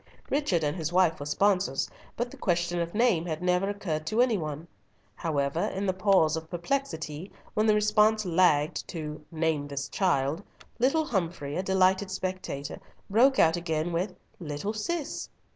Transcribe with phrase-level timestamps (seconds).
[0.31, 4.19] Richard and his wife were sponsors, but the question of name had never occurred to
[4.23, 4.67] any one.
[5.13, 10.41] However, in the pause of perplexity, when the response lagged to "Name this child,"
[10.79, 12.79] little Humfrey, a delighted spectator,
[13.11, 15.29] broke out again with "Little Sis."